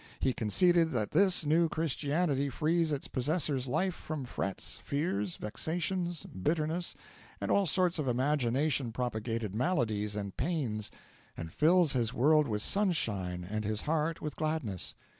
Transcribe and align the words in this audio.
He 0.19 0.33
conceded 0.33 0.89
that 0.93 1.11
this 1.11 1.45
new 1.45 1.69
Christianity 1.69 2.49
frees 2.49 2.91
its 2.91 3.07
possessor's 3.07 3.67
life 3.67 3.93
from 3.93 4.25
frets, 4.25 4.77
fears, 4.83 5.35
vexations, 5.35 6.23
bitterness, 6.25 6.95
and 7.39 7.51
all 7.51 7.67
sorts 7.67 7.99
of 7.99 8.07
imagination 8.07 8.91
propagated 8.91 9.53
maladies 9.53 10.15
and 10.15 10.35
pains, 10.35 10.89
and 11.37 11.53
fills 11.53 11.93
his 11.93 12.15
world 12.15 12.47
with 12.47 12.63
sunshine 12.63 13.45
and 13.47 13.63
his 13.63 13.81
heart 13.83 14.23
with 14.23 14.35
gladness. 14.35 14.95